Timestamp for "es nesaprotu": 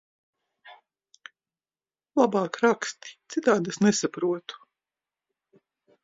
3.73-4.59